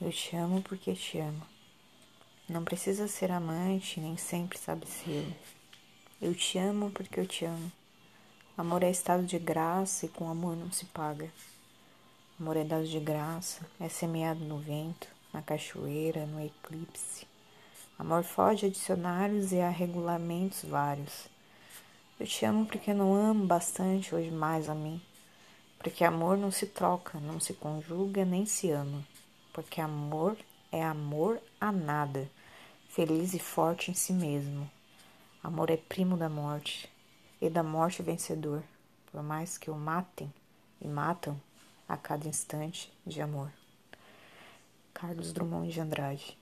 [0.00, 1.42] Eu te amo porque te amo.
[2.48, 5.26] Não precisa ser amante, nem sempre sabe ser.
[6.22, 7.72] Eu te amo porque eu te amo.
[8.56, 11.28] Amor é estado de graça e com amor não se paga.
[12.38, 17.26] Amor é dado de graça, é semeado no vento, na cachoeira, no eclipse.
[17.98, 21.26] Amor foge a dicionários e a regulamentos vários.
[22.20, 25.02] Eu te amo porque não amo bastante hoje mais a mim.
[25.76, 29.02] Porque amor não se troca, não se conjuga, nem se ama
[29.58, 30.36] porque amor
[30.70, 32.30] é amor a nada,
[32.90, 34.70] feliz e forte em si mesmo.
[35.42, 36.88] Amor é primo da morte,
[37.42, 38.62] e da morte vencedor,
[39.10, 40.32] por mais que o matem
[40.80, 41.36] e matam
[41.88, 43.50] a cada instante de amor.
[44.94, 46.38] Carlos Drummond de Andrade